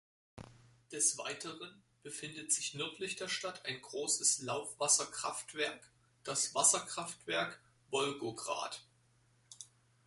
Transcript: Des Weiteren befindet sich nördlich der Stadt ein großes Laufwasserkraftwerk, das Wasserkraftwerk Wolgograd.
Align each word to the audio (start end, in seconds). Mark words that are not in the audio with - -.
Des 0.91 1.15
Weiteren 1.19 1.83
befindet 2.01 2.51
sich 2.51 2.73
nördlich 2.73 3.17
der 3.17 3.27
Stadt 3.27 3.67
ein 3.67 3.79
großes 3.79 4.39
Laufwasserkraftwerk, 4.41 5.91
das 6.23 6.55
Wasserkraftwerk 6.55 7.61
Wolgograd. 7.91 8.83